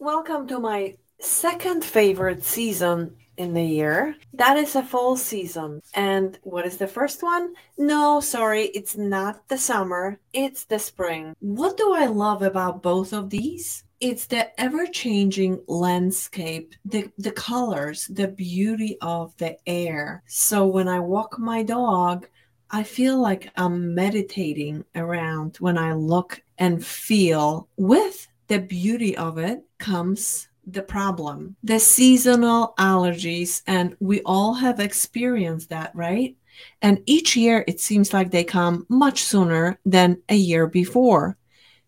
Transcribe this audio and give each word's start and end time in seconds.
Welcome 0.00 0.46
to 0.46 0.60
my 0.60 0.96
second 1.18 1.84
favorite 1.84 2.44
season 2.44 3.16
in 3.36 3.52
the 3.52 3.64
year. 3.64 4.14
That 4.32 4.56
is 4.56 4.76
a 4.76 4.82
fall 4.84 5.16
season. 5.16 5.82
And 5.92 6.38
what 6.44 6.64
is 6.64 6.76
the 6.76 6.86
first 6.86 7.20
one? 7.20 7.54
No, 7.76 8.20
sorry, 8.20 8.66
it's 8.66 8.96
not 8.96 9.48
the 9.48 9.58
summer, 9.58 10.20
it's 10.32 10.66
the 10.66 10.78
spring. 10.78 11.34
What 11.40 11.76
do 11.76 11.94
I 11.94 12.06
love 12.06 12.42
about 12.42 12.80
both 12.80 13.12
of 13.12 13.28
these? 13.28 13.82
It's 13.98 14.26
the 14.26 14.48
ever 14.60 14.86
changing 14.86 15.64
landscape, 15.66 16.76
the, 16.84 17.10
the 17.18 17.32
colors, 17.32 18.06
the 18.06 18.28
beauty 18.28 18.98
of 19.00 19.36
the 19.38 19.56
air. 19.66 20.22
So 20.28 20.64
when 20.64 20.86
I 20.86 21.00
walk 21.00 21.40
my 21.40 21.64
dog, 21.64 22.28
I 22.70 22.84
feel 22.84 23.20
like 23.20 23.50
I'm 23.56 23.96
meditating 23.96 24.84
around 24.94 25.56
when 25.56 25.76
I 25.76 25.94
look 25.94 26.40
and 26.56 26.86
feel 26.86 27.66
with 27.76 28.28
the 28.48 28.58
beauty 28.58 29.16
of 29.16 29.38
it 29.38 29.62
comes 29.78 30.48
the 30.70 30.82
problem 30.82 31.56
the 31.62 31.78
seasonal 31.78 32.74
allergies 32.78 33.62
and 33.66 33.96
we 34.00 34.20
all 34.22 34.54
have 34.54 34.80
experienced 34.80 35.70
that 35.70 35.90
right? 35.94 36.36
And 36.82 37.02
each 37.06 37.36
year 37.36 37.64
it 37.66 37.80
seems 37.80 38.12
like 38.12 38.30
they 38.30 38.44
come 38.44 38.84
much 38.88 39.22
sooner 39.22 39.78
than 39.86 40.20
a 40.28 40.34
year 40.34 40.66
before. 40.66 41.36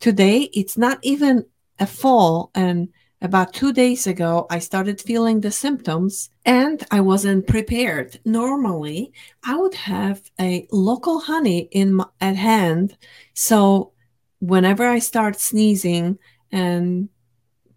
Today 0.00 0.50
it's 0.52 0.76
not 0.76 0.98
even 1.02 1.46
a 1.78 1.86
fall 1.86 2.50
and 2.54 2.88
about 3.20 3.54
two 3.54 3.72
days 3.72 4.06
ago 4.06 4.46
i 4.50 4.58
started 4.58 5.00
feeling 5.00 5.40
the 5.40 5.50
symptoms 5.50 6.30
and 6.44 6.84
i 6.90 7.00
wasn't 7.00 7.46
prepared. 7.46 8.18
Normally 8.24 9.12
i 9.44 9.56
would 9.56 9.74
have 9.74 10.20
a 10.40 10.66
local 10.72 11.20
honey 11.20 11.68
in 11.70 11.94
my, 11.94 12.06
at 12.20 12.36
hand 12.36 12.96
so 13.34 13.92
whenever 14.40 14.84
i 14.86 14.98
start 14.98 15.38
sneezing 15.40 16.18
and 16.52 17.08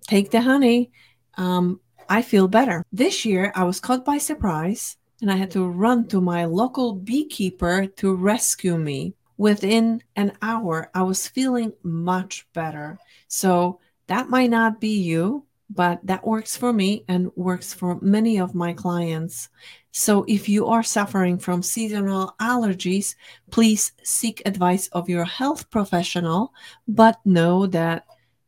take 0.08 0.32
the 0.32 0.42
honey, 0.42 0.92
um, 1.36 1.80
I 2.10 2.22
feel 2.22 2.48
better. 2.48 2.86
This 2.92 3.26
year, 3.26 3.52
I 3.56 3.64
was 3.64 3.80
caught 3.80 4.06
by 4.06 4.18
surprise 4.18 4.98
and 5.22 5.32
I 5.32 5.36
had 5.36 5.52
to 5.52 5.68
run 5.68 6.08
to 6.08 6.22
my 6.22 6.46
local 6.46 6.94
beekeeper 6.94 7.88
to 7.98 8.16
rescue 8.16 8.78
me. 8.78 9.14
Within 9.38 10.02
an 10.16 10.34
hour, 10.42 10.90
I 10.94 11.04
was 11.04 11.28
feeling 11.28 11.74
much 11.84 12.48
better. 12.54 12.98
So 13.28 13.80
that 14.08 14.30
might 14.30 14.50
not 14.50 14.80
be 14.80 15.00
you, 15.00 15.46
but 15.70 16.00
that 16.06 16.26
works 16.26 16.56
for 16.56 16.72
me 16.72 17.04
and 17.08 17.32
works 17.36 17.74
for 17.74 18.00
many 18.02 18.40
of 18.40 18.56
my 18.56 18.74
clients. 18.74 19.50
So 19.92 20.26
if 20.28 20.48
you 20.48 20.68
are 20.68 20.84
suffering 20.84 21.38
from 21.38 21.62
seasonal 21.62 22.36
allergies, 22.40 23.16
please 23.52 23.92
seek 24.04 24.42
advice 24.46 24.88
of 24.90 25.10
your 25.10 25.26
health 25.26 25.70
professional, 25.70 26.54
but 26.88 27.20
know 27.26 27.68
that 27.68 28.06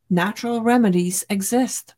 natural 0.10 0.62
remedies 0.62 1.26
exist. 1.30 1.96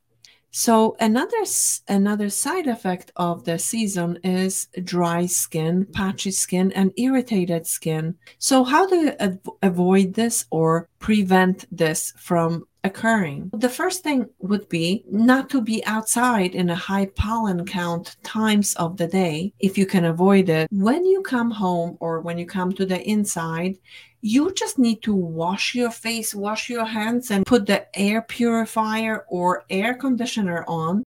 So 0.52 0.98
another 1.00 1.46
another 1.88 2.30
side 2.30 2.68
effect 2.68 3.12
of 3.16 3.46
the 3.46 3.58
season 3.58 4.20
is 4.22 4.68
dry 4.84 5.26
skin, 5.26 5.88
patchy 5.94 6.32
skin, 6.32 6.74
and 6.74 6.92
irritated 6.98 7.66
skin. 7.66 8.16
So 8.38 8.66
how 8.66 8.86
do 8.86 8.96
you 8.98 9.14
av- 9.22 9.40
avoid 9.64 10.14
this 10.14 10.46
or 10.52 10.90
prevent 11.00 11.66
this 11.72 12.14
from 12.18 12.66
occurring? 12.84 13.50
The 13.54 13.70
first 13.70 14.04
thing 14.04 14.26
would 14.40 14.68
be 14.68 15.06
not 15.10 15.50
to 15.52 15.62
be 15.62 15.86
outside 15.86 16.54
in 16.54 16.70
a 16.70 16.76
high 16.76 17.06
pollen 17.06 17.66
count 17.66 18.18
times 18.24 18.76
of 18.76 18.98
the 18.98 19.08
day 19.08 19.54
if 19.60 19.78
you 19.78 19.86
can 19.86 20.04
avoid 20.04 20.50
it. 20.50 20.68
When 20.70 21.06
you 21.06 21.22
come 21.22 21.52
home 21.52 21.98
or 22.02 22.20
when 22.20 22.38
you 22.38 22.46
come 22.46 22.74
to 22.74 22.86
the 22.86 23.02
inside, 23.10 23.78
you 24.22 24.54
just 24.54 24.78
need 24.78 25.02
to 25.02 25.14
wash 25.14 25.74
your 25.74 25.92
face, 25.92 26.34
wash 26.34 26.70
your 26.70 26.86
hands, 26.86 27.32
and 27.32 27.46
put 27.46 27.66
the 27.66 27.86
air 27.98 28.22
purifier 28.22 29.26
or 29.28 29.66
air 29.70 29.96
conditioner 29.96 30.64
on. 30.68 31.04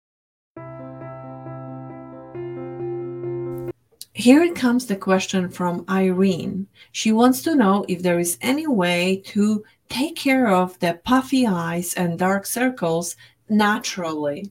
Here 4.15 4.43
it 4.43 4.55
comes 4.55 4.87
the 4.87 4.97
question 4.97 5.49
from 5.49 5.85
Irene. 5.89 6.67
She 6.93 7.13
wants 7.13 7.43
to 7.43 7.55
know 7.55 7.85
if 7.89 8.03
there 8.03 8.19
is 8.19 8.39
any 8.43 8.67
way 8.67 9.23
to 9.27 9.65
take 9.89 10.17
care 10.17 10.49
of 10.49 10.79
the 10.81 11.01
puffy 11.05 11.47
eyes 11.47 11.95
and 11.95 12.19
dark 12.19 12.47
circles 12.47 13.17
naturally. 13.49 14.51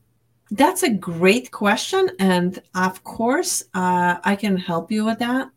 That's 0.52 0.84
a 0.84 0.90
great 0.90 1.52
question. 1.52 2.10
And 2.20 2.62
of 2.76 3.04
course, 3.04 3.64
uh, 3.74 4.18
I 4.24 4.36
can 4.36 4.58
help 4.58 4.92
you 4.92 5.06
with 5.06 5.20
that, 5.20 5.50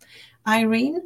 Irene. 0.47 1.03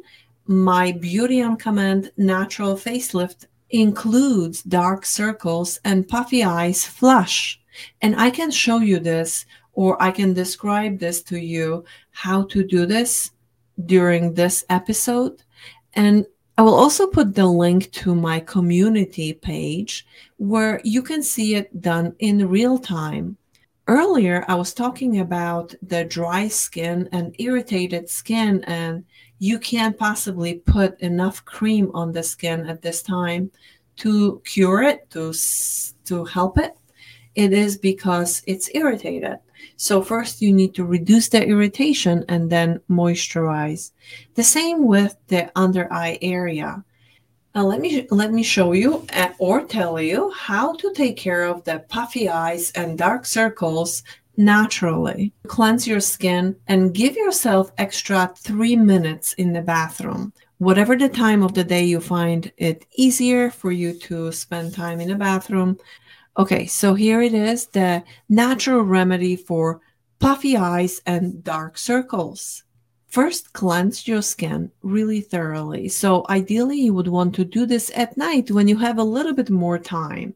My 0.51 0.91
Beauty 0.93 1.43
on 1.43 1.57
Command 1.57 2.11
natural 2.17 2.73
facelift 2.73 3.45
includes 3.69 4.63
dark 4.63 5.05
circles 5.05 5.79
and 5.85 6.07
puffy 6.07 6.43
eyes 6.43 6.83
flush. 6.83 7.61
And 8.01 8.15
I 8.15 8.31
can 8.31 8.49
show 8.49 8.79
you 8.79 8.97
this 8.97 9.45
or 9.73 10.01
I 10.01 10.09
can 10.09 10.33
describe 10.33 10.97
this 10.97 11.21
to 11.25 11.37
you 11.37 11.85
how 12.09 12.45
to 12.45 12.63
do 12.63 12.87
this 12.87 13.29
during 13.85 14.33
this 14.33 14.65
episode. 14.71 15.43
And 15.93 16.25
I 16.57 16.63
will 16.63 16.73
also 16.73 17.05
put 17.05 17.35
the 17.35 17.45
link 17.45 17.91
to 18.01 18.15
my 18.15 18.39
community 18.39 19.33
page 19.33 20.07
where 20.37 20.81
you 20.83 21.03
can 21.03 21.21
see 21.21 21.53
it 21.53 21.79
done 21.79 22.15
in 22.17 22.49
real 22.49 22.79
time. 22.79 23.37
Earlier, 23.89 24.45
I 24.47 24.53
was 24.53 24.75
talking 24.75 25.19
about 25.19 25.73
the 25.81 26.03
dry 26.03 26.47
skin 26.47 27.09
and 27.11 27.35
irritated 27.39 28.07
skin 28.07 28.63
and 28.65 29.03
you 29.39 29.57
can't 29.57 29.97
possibly 29.97 30.59
put 30.59 30.99
enough 30.99 31.43
cream 31.43 31.89
on 31.95 32.11
the 32.11 32.21
skin 32.21 32.67
at 32.67 32.83
this 32.83 33.01
time 33.01 33.49
to 33.95 34.43
cure 34.45 34.83
it, 34.83 35.09
to, 35.09 35.33
to 36.05 36.23
help 36.25 36.59
it. 36.59 36.77
It 37.33 37.51
is 37.51 37.79
because 37.79 38.43
it's 38.45 38.69
irritated. 38.75 39.39
So 39.75 40.03
first 40.03 40.39
you 40.39 40.53
need 40.53 40.75
to 40.75 40.85
reduce 40.85 41.27
the 41.29 41.43
irritation 41.43 42.23
and 42.29 42.47
then 42.47 42.81
moisturize. 42.91 43.93
The 44.35 44.43
same 44.43 44.85
with 44.85 45.17
the 45.29 45.51
under 45.55 45.91
eye 45.91 46.19
area. 46.21 46.85
Now 47.55 47.65
let 47.65 47.81
me 47.81 48.07
let 48.11 48.31
me 48.31 48.43
show 48.43 48.73
you 48.73 49.05
uh, 49.13 49.29
or 49.39 49.63
tell 49.63 49.99
you 49.99 50.31
how 50.31 50.73
to 50.75 50.93
take 50.93 51.17
care 51.17 51.45
of 51.45 51.63
the 51.63 51.79
puffy 51.89 52.29
eyes 52.29 52.71
and 52.71 52.97
dark 52.97 53.25
circles 53.25 54.03
naturally. 54.37 55.33
Cleanse 55.47 55.87
your 55.87 55.99
skin 55.99 56.55
and 56.67 56.93
give 56.93 57.15
yourself 57.15 57.71
extra 57.77 58.31
three 58.37 58.75
minutes 58.75 59.33
in 59.33 59.51
the 59.51 59.61
bathroom. 59.61 60.31
Whatever 60.59 60.95
the 60.95 61.09
time 61.09 61.41
of 61.41 61.53
the 61.53 61.63
day 61.63 61.83
you 61.83 61.99
find 61.99 62.51
it 62.57 62.85
easier 62.95 63.49
for 63.49 63.71
you 63.71 63.93
to 63.93 64.31
spend 64.31 64.73
time 64.73 65.01
in 65.01 65.09
the 65.09 65.15
bathroom. 65.15 65.77
Okay, 66.37 66.67
so 66.67 66.93
here 66.93 67.21
it 67.21 67.33
is 67.33 67.67
the 67.67 68.03
natural 68.29 68.81
remedy 68.81 69.35
for 69.35 69.81
puffy 70.19 70.55
eyes 70.55 71.01
and 71.05 71.43
dark 71.43 71.77
circles. 71.77 72.63
First, 73.09 73.53
cleanse 73.53 74.07
your 74.07 74.21
skin 74.21 74.71
really 74.83 75.19
thoroughly. 75.19 75.89
So, 75.89 76.25
ideally, 76.29 76.79
you 76.79 76.93
would 76.93 77.07
want 77.07 77.33
to 77.35 77.43
do 77.43 77.65
this 77.65 77.91
at 77.95 78.15
night 78.17 78.51
when 78.51 78.67
you 78.67 78.77
have 78.77 78.99
a 78.99 79.03
little 79.03 79.33
bit 79.33 79.49
more 79.49 79.79
time. 79.79 80.35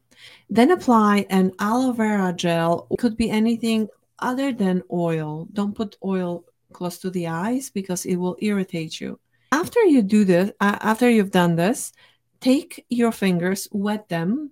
Then 0.50 0.72
apply 0.72 1.28
an 1.30 1.52
aloe 1.60 1.92
vera 1.92 2.34
gel. 2.34 2.88
It 2.90 2.98
could 2.98 3.16
be 3.16 3.30
anything 3.30 3.90
other 4.18 4.52
than 4.52 4.82
oil. 4.92 5.48
Don't 5.54 5.76
put 5.76 5.98
oil 6.04 6.46
close 6.72 6.98
to 7.00 7.12
the 7.12 7.28
eyes 7.28 7.70
because 7.70 8.06
it 8.06 8.16
will 8.16 8.38
irritate 8.42 9.00
you. 9.00 9.20
After 9.52 9.82
you 9.84 10.02
do 10.02 10.26
this, 10.26 10.52
uh, 10.60 10.80
after 10.82 11.08
you've 11.08 11.30
done 11.30 11.56
this, 11.56 11.94
take 12.42 12.86
your 12.90 13.12
fingers, 13.12 13.68
wet 13.72 14.10
them, 14.10 14.50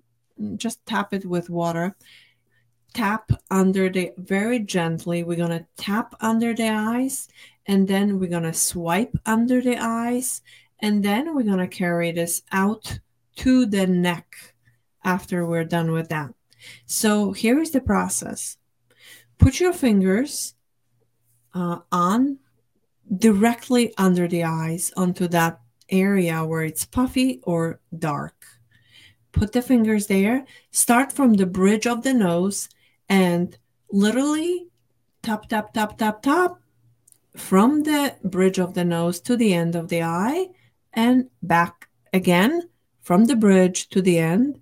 just 0.58 0.86
tap 0.86 1.12
it 1.12 1.26
with 1.26 1.50
water. 1.50 1.96
Tap 2.94 3.31
under 3.50 3.90
the 3.90 4.12
very 4.18 4.60
gently. 4.60 5.24
We're 5.24 5.38
going 5.38 5.58
to 5.58 5.66
tap 5.78 6.14
under 6.20 6.54
the 6.54 6.70
eyes 6.70 7.30
and 7.68 7.88
then 7.88 8.20
we're 8.20 8.30
going 8.30 8.44
to 8.44 8.54
swipe 8.54 9.16
under 9.26 9.62
the 9.62 9.78
eyes 9.78 10.42
and 10.80 11.04
then 11.04 11.36
we're 11.36 11.44
going 11.44 11.60
to 11.60 11.68
carry 11.68 12.12
this 12.12 12.42
out 12.52 13.00
to 13.36 13.66
the 13.66 13.86
neck 13.86 14.56
after 15.04 15.46
we're 15.46 15.64
done 15.64 15.92
with 15.92 16.10
that. 16.10 16.34
So 16.86 17.31
here 17.31 17.60
is 17.60 17.72
the 17.72 17.81
process. 17.81 18.58
Put 19.38 19.60
your 19.60 19.74
fingers 19.74 20.56
uh, 21.54 21.80
on 21.92 22.40
directly 23.16 23.94
under 23.98 24.28
the 24.28 24.44
eyes 24.44 24.92
onto 24.96 25.28
that 25.30 25.60
area 25.90 26.46
where 26.46 26.64
it's 26.64 26.86
puffy 26.86 27.42
or 27.44 27.80
dark. 27.98 28.46
Put 29.31 29.54
the 29.54 29.62
fingers 29.62 30.07
there. 30.07 30.46
Start 30.72 31.12
from 31.12 31.34
the 31.34 31.46
bridge 31.46 31.88
of 31.88 32.04
the 32.04 32.14
nose 32.14 32.69
and 33.10 33.57
literally 33.92 34.68
tap, 35.22 35.48
tap, 35.50 35.74
tap, 35.74 35.98
tap, 35.98 36.22
tap 36.22 36.61
from 37.36 37.83
the 37.83 38.16
bridge 38.24 38.60
of 38.60 38.74
the 38.74 38.86
nose 38.86 39.19
to 39.22 39.36
the 39.36 39.54
end 39.54 39.75
of 39.75 39.88
the 39.89 40.04
eye 40.04 40.48
and 40.94 41.30
back 41.42 41.88
again 42.13 42.69
from 43.01 43.25
the 43.25 43.36
bridge 43.36 43.89
to 43.89 44.01
the 44.01 44.18
end 44.18 44.60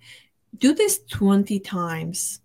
do 0.57 0.73
this 0.73 0.99
20 1.09 1.59
times. 1.59 2.41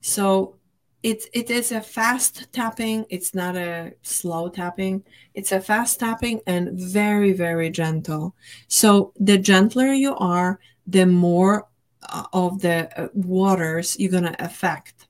So 0.00 0.56
it, 1.02 1.24
it 1.32 1.50
is 1.50 1.72
a 1.72 1.80
fast 1.80 2.52
tapping. 2.52 3.06
It's 3.10 3.34
not 3.34 3.56
a 3.56 3.94
slow 4.02 4.48
tapping. 4.48 5.04
It's 5.34 5.52
a 5.52 5.60
fast 5.60 6.00
tapping 6.00 6.40
and 6.46 6.78
very, 6.78 7.32
very 7.32 7.70
gentle. 7.70 8.34
So 8.68 9.12
the 9.18 9.38
gentler 9.38 9.92
you 9.92 10.14
are, 10.16 10.60
the 10.86 11.06
more 11.06 11.68
uh, 12.08 12.24
of 12.32 12.60
the 12.60 12.88
uh, 13.00 13.08
waters 13.14 13.98
you're 13.98 14.10
going 14.10 14.24
to 14.24 14.44
affect. 14.44 15.08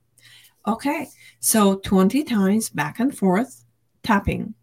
Okay, 0.66 1.08
so 1.40 1.76
20 1.76 2.24
times 2.24 2.68
back 2.70 3.00
and 3.00 3.16
forth 3.16 3.64
tapping. 4.02 4.54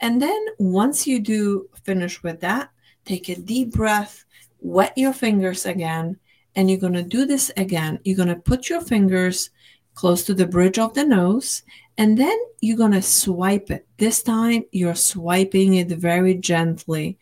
And 0.00 0.20
then 0.20 0.46
once 0.58 1.06
you 1.06 1.20
do 1.20 1.68
finish 1.84 2.22
with 2.22 2.40
that, 2.40 2.70
take 3.04 3.28
a 3.28 3.36
deep 3.36 3.72
breath, 3.72 4.24
wet 4.60 4.92
your 4.96 5.12
fingers 5.12 5.66
again, 5.66 6.18
and 6.56 6.70
you're 6.70 6.80
going 6.80 6.94
to 6.94 7.02
do 7.02 7.26
this 7.26 7.50
again. 7.56 7.98
You're 8.04 8.16
going 8.16 8.28
to 8.28 8.36
put 8.36 8.68
your 8.68 8.80
fingers 8.80 9.50
close 9.94 10.24
to 10.24 10.34
the 10.34 10.46
bridge 10.46 10.78
of 10.78 10.94
the 10.94 11.04
nose, 11.04 11.62
and 11.98 12.16
then 12.16 12.36
you're 12.60 12.76
going 12.76 12.92
to 12.92 13.02
swipe 13.02 13.70
it. 13.70 13.86
This 13.98 14.22
time 14.22 14.64
you're 14.72 14.94
swiping 14.94 15.74
it 15.74 15.88
very 15.88 16.34
gently. 16.34 17.18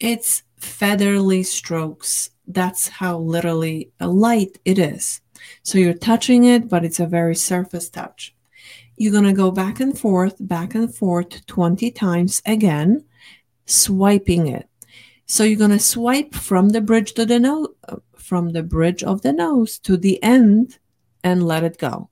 It's 0.00 0.42
featherly 0.56 1.42
strokes. 1.42 2.30
That's 2.46 2.88
how 2.88 3.18
literally 3.18 3.90
light 4.00 4.58
it 4.64 4.78
is. 4.78 5.20
So 5.62 5.78
you're 5.78 5.94
touching 5.94 6.44
it, 6.44 6.68
but 6.68 6.84
it's 6.84 7.00
a 7.00 7.06
very 7.06 7.36
surface 7.36 7.88
touch. 7.88 8.34
You're 8.98 9.12
going 9.12 9.24
to 9.24 9.32
go 9.32 9.50
back 9.50 9.78
and 9.80 9.96
forth, 9.96 10.36
back 10.40 10.74
and 10.74 10.92
forth 10.92 11.46
20 11.46 11.90
times 11.92 12.42
again, 12.44 13.04
swiping 13.64 14.48
it. 14.48 14.68
So 15.26 15.44
you're 15.44 15.58
going 15.58 15.70
to 15.70 15.78
swipe 15.78 16.34
from 16.34 16.70
the 16.70 16.80
bridge 16.80 17.12
to 17.14 17.24
the 17.24 17.38
nose, 17.38 17.68
from 18.16 18.50
the 18.50 18.62
bridge 18.62 19.04
of 19.04 19.22
the 19.22 19.32
nose 19.32 19.78
to 19.80 19.96
the 19.96 20.22
end 20.22 20.78
and 21.22 21.46
let 21.46 21.62
it 21.62 21.78
go. 21.78 22.10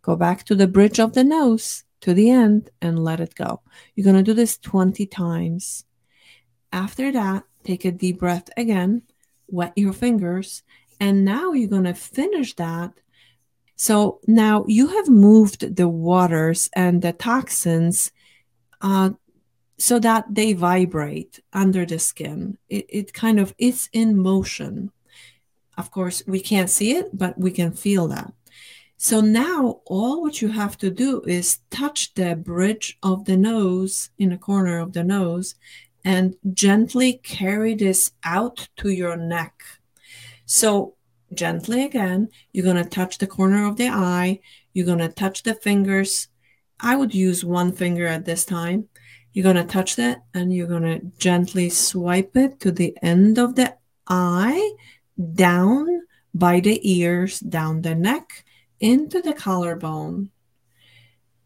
Go 0.00 0.16
back 0.16 0.44
to 0.44 0.54
the 0.54 0.66
bridge 0.66 0.98
of 0.98 1.12
the 1.12 1.22
nose 1.22 1.84
to 2.00 2.14
the 2.14 2.30
end 2.30 2.70
and 2.80 3.04
let 3.04 3.20
it 3.20 3.34
go. 3.34 3.60
You're 3.94 4.04
going 4.04 4.16
to 4.16 4.22
do 4.22 4.32
this 4.32 4.56
20 4.58 5.06
times. 5.06 5.84
After 6.72 7.12
that, 7.12 7.44
take 7.62 7.84
a 7.84 7.92
deep 7.92 8.20
breath 8.20 8.48
again, 8.56 9.02
wet 9.48 9.72
your 9.76 9.92
fingers, 9.92 10.62
and 10.98 11.24
now 11.24 11.52
you're 11.52 11.68
going 11.68 11.84
to 11.84 11.94
finish 11.94 12.54
that. 12.56 12.92
So 13.82 14.20
now 14.28 14.64
you 14.68 14.86
have 14.86 15.08
moved 15.08 15.74
the 15.74 15.88
waters 15.88 16.70
and 16.72 17.02
the 17.02 17.12
toxins 17.12 18.12
uh, 18.80 19.10
so 19.76 19.98
that 19.98 20.32
they 20.32 20.52
vibrate 20.52 21.40
under 21.52 21.84
the 21.84 21.98
skin. 21.98 22.58
It, 22.68 22.86
it 22.88 23.12
kind 23.12 23.40
of 23.40 23.52
it's 23.58 23.88
in 23.92 24.16
motion. 24.16 24.92
Of 25.76 25.90
course, 25.90 26.22
we 26.28 26.38
can't 26.38 26.70
see 26.70 26.92
it, 26.92 27.08
but 27.12 27.36
we 27.36 27.50
can 27.50 27.72
feel 27.72 28.06
that. 28.06 28.32
So 28.98 29.20
now 29.20 29.80
all 29.86 30.22
what 30.22 30.40
you 30.40 30.52
have 30.52 30.78
to 30.78 30.88
do 30.88 31.20
is 31.22 31.58
touch 31.68 32.14
the 32.14 32.36
bridge 32.36 32.96
of 33.02 33.24
the 33.24 33.36
nose 33.36 34.10
in 34.16 34.28
the 34.28 34.38
corner 34.38 34.78
of 34.78 34.92
the 34.92 35.02
nose 35.02 35.56
and 36.04 36.36
gently 36.54 37.14
carry 37.14 37.74
this 37.74 38.12
out 38.22 38.68
to 38.76 38.90
your 38.90 39.16
neck. 39.16 39.60
So 40.46 40.94
gently 41.34 41.84
again, 41.84 42.28
you're 42.52 42.64
going 42.64 42.82
to 42.82 42.88
touch 42.88 43.18
the 43.18 43.26
corner 43.26 43.66
of 43.66 43.76
the 43.76 43.88
eye. 43.88 44.40
You're 44.72 44.86
going 44.86 44.98
to 44.98 45.08
touch 45.08 45.42
the 45.42 45.54
fingers. 45.54 46.28
I 46.80 46.96
would 46.96 47.14
use 47.14 47.44
one 47.44 47.72
finger 47.72 48.06
at 48.06 48.24
this 48.24 48.44
time. 48.44 48.88
You're 49.32 49.44
going 49.44 49.56
to 49.56 49.64
touch 49.64 49.96
that 49.96 50.24
and 50.34 50.52
you're 50.52 50.66
going 50.66 50.82
to 50.82 51.00
gently 51.18 51.70
swipe 51.70 52.36
it 52.36 52.60
to 52.60 52.70
the 52.70 52.96
end 53.02 53.38
of 53.38 53.54
the 53.54 53.76
eye, 54.06 54.72
down 55.34 56.02
by 56.34 56.60
the 56.60 56.80
ears, 56.90 57.40
down 57.40 57.82
the 57.82 57.94
neck, 57.94 58.44
into 58.80 59.22
the 59.22 59.32
collarbone. 59.32 60.30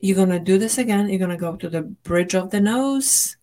You're 0.00 0.16
going 0.16 0.30
to 0.30 0.38
do 0.38 0.58
this 0.58 0.78
again. 0.78 1.08
You're 1.08 1.18
going 1.18 1.30
to 1.30 1.36
go 1.36 1.56
to 1.56 1.68
the 1.68 1.82
bridge 1.82 2.34
of 2.34 2.50
the 2.50 2.60
nose, 2.60 3.36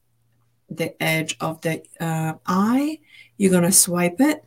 the 0.70 1.02
edge 1.02 1.36
of 1.40 1.62
the 1.62 1.84
uh, 2.00 2.34
eye. 2.46 3.00
You're 3.38 3.52
going 3.52 3.64
to 3.64 3.72
swipe 3.72 4.20
it, 4.20 4.44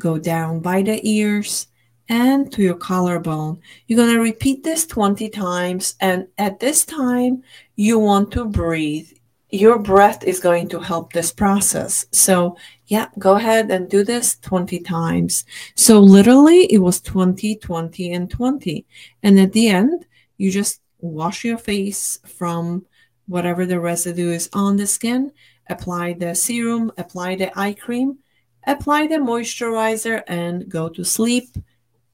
go 0.00 0.18
down 0.18 0.58
by 0.58 0.82
the 0.82 1.00
ears 1.08 1.68
and 2.08 2.50
to 2.52 2.62
your 2.62 2.74
collarbone. 2.74 3.60
You're 3.86 3.98
going 3.98 4.14
to 4.14 4.20
repeat 4.20 4.64
this 4.64 4.84
20 4.86 5.28
times. 5.28 5.94
And 6.00 6.26
at 6.38 6.58
this 6.58 6.84
time, 6.84 7.44
you 7.76 8.00
want 8.00 8.32
to 8.32 8.44
breathe. 8.44 9.08
Your 9.50 9.78
breath 9.78 10.24
is 10.24 10.40
going 10.40 10.68
to 10.70 10.80
help 10.80 11.12
this 11.12 11.30
process. 11.32 12.06
So, 12.10 12.56
yeah, 12.86 13.06
go 13.18 13.36
ahead 13.36 13.70
and 13.70 13.88
do 13.88 14.02
this 14.02 14.36
20 14.38 14.80
times. 14.80 15.44
So, 15.76 16.00
literally, 16.00 16.72
it 16.72 16.78
was 16.78 17.00
20, 17.00 17.56
20, 17.56 18.12
and 18.12 18.30
20. 18.30 18.86
And 19.22 19.38
at 19.38 19.52
the 19.52 19.68
end, 19.68 20.06
you 20.38 20.50
just 20.50 20.80
wash 21.00 21.44
your 21.44 21.58
face 21.58 22.18
from 22.24 22.86
whatever 23.26 23.66
the 23.66 23.78
residue 23.78 24.30
is 24.30 24.48
on 24.52 24.76
the 24.76 24.86
skin 24.86 25.32
apply 25.70 26.14
the 26.14 26.34
serum, 26.34 26.92
apply 26.98 27.36
the 27.36 27.58
eye 27.58 27.72
cream, 27.72 28.18
apply 28.66 29.06
the 29.06 29.16
moisturizer, 29.16 30.22
and 30.26 30.68
go 30.68 30.88
to 30.88 31.04
sleep 31.04 31.48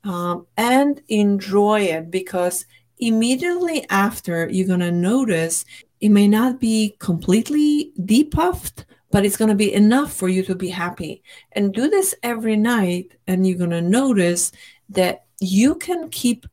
um, 0.05 0.47
and 0.57 1.03
enjoy 1.09 1.81
it 1.81 2.11
because 2.11 2.67
immediately 2.99 3.85
after 3.91 4.49
you're 4.49 4.67
going 4.67 4.81
to 4.81 4.93
notice 4.93 5.65
it 6.01 6.09
may 6.09 6.29
not 6.29 6.61
be 6.61 6.97
completely 6.99 7.93
depuffed 8.01 8.85
but 9.11 9.25
it's 9.25 9.37
going 9.37 9.49
to 9.49 9.55
be 9.55 9.73
enough 9.73 10.13
for 10.13 10.29
you 10.29 10.43
to 10.43 10.55
be 10.55 10.69
happy 10.69 11.23
and 11.53 11.75
do 11.75 11.91
this 11.91 12.15
every 12.23 12.57
night 12.57 13.15
and 13.27 13.47
you're 13.47 13.59
going 13.59 13.71
to 13.71 13.83
notice 13.83 14.51
that 14.89 15.25
you 15.41 15.75
can 15.75 16.09
keep 16.09 16.47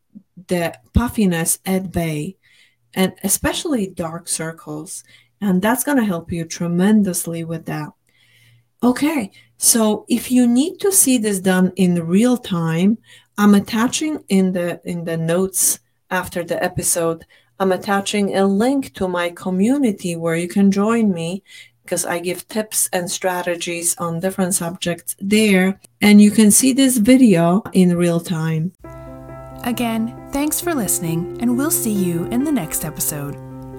the 0.48 0.74
puffiness 0.94 1.60
at 1.66 1.92
bay 1.92 2.36
and 2.94 3.14
especially 3.24 3.88
dark 3.88 4.28
circles 4.28 5.04
and 5.44 5.62
that's 5.62 5.84
going 5.84 5.98
to 5.98 6.06
help 6.06 6.32
you 6.32 6.46
tremendously 6.46 7.44
with 7.44 7.66
that. 7.66 7.90
Okay, 8.84 9.32
so 9.58 10.06
if 10.10 10.30
you 10.30 10.46
need 10.46 10.80
to 10.82 10.92
see 10.92 11.18
this 11.18 11.40
done 11.40 11.72
in 11.78 12.06
real 12.06 12.36
time, 12.36 12.98
I'm 13.38 13.56
attaching 13.56 14.24
in 14.28 14.52
the 14.52 14.82
in 14.84 15.06
the 15.06 15.16
notes 15.16 15.80
after 16.12 16.44
the 16.44 16.62
episode, 16.62 17.26
I'm 17.60 17.72
attaching 17.72 18.36
a 18.36 18.46
link 18.46 18.94
to 18.96 19.08
my 19.08 19.30
community 19.30 20.18
where 20.18 20.36
you 20.36 20.50
can 20.50 20.70
join 20.70 21.14
me 21.14 21.44
because 21.84 22.06
I 22.06 22.20
give 22.20 22.48
tips 22.50 22.90
and 22.92 23.10
strategies 23.10 23.96
on 23.98 24.20
different 24.20 24.54
subjects 24.54 25.16
there 25.20 25.80
and 26.02 26.22
you 26.22 26.32
can 26.32 26.52
see 26.52 26.74
this 26.74 26.98
video 26.98 27.64
in 27.72 27.98
real 27.98 28.20
time. 28.20 28.74
Again, 29.64 30.30
thanks 30.32 30.60
for 30.60 30.76
listening 30.76 31.38
and 31.40 31.58
we'll 31.58 31.72
see 31.72 31.94
you 31.94 32.26
in 32.26 32.44
the 32.44 32.52
next 32.52 32.84
episode. 32.84 33.53